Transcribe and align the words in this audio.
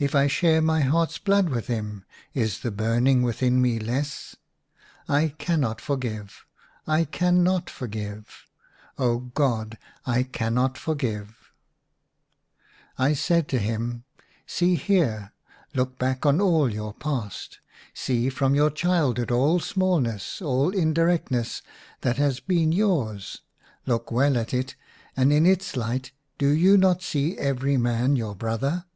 If 0.00 0.16
I 0.16 0.26
share 0.26 0.60
my 0.60 0.80
heart's 0.80 1.18
blood 1.18 1.48
with 1.48 1.68
him, 1.68 2.04
is 2.34 2.58
the 2.58 2.72
burning 2.72 3.22
within 3.22 3.62
me 3.62 3.78
less} 3.78 4.34
I 5.08 5.28
cannot 5.38 5.80
forgive; 5.80 6.44
I 6.88 7.04
cannot 7.04 7.70
forgive! 7.70 8.46
Oh, 8.98 9.18
God, 9.18 9.78
I 10.04 10.24
cannot 10.24 10.76
forgive!'" 10.76 11.52
I 12.98 13.12
said 13.14 13.46
to 13.50 13.60
him, 13.60 14.02
* 14.24 14.44
See 14.44 14.74
here, 14.74 15.32
look 15.72 16.00
back 16.00 16.26
on 16.26 16.40
all 16.40 16.74
your 16.74 16.92
past. 16.92 17.60
See 17.94 18.28
from 18.28 18.56
your 18.56 18.70
child 18.70 19.18
hood 19.18 19.30
all 19.30 19.60
smallness, 19.60 20.42
all 20.42 20.70
indirectness 20.70 21.62
that 22.00 22.16
has 22.16 22.40
been 22.40 22.72
yours; 22.72 23.42
look 23.86 24.10
well 24.10 24.36
at 24.36 24.52
it, 24.52 24.74
and 25.16 25.32
in 25.32 25.46
its 25.46 25.76
light 25.76 26.10
do 26.38 26.48
you 26.48 26.76
not 26.76 27.04
see 27.04 27.38
every 27.38 27.76
man 27.76 28.16
your 28.16 28.34
brother 28.34 28.86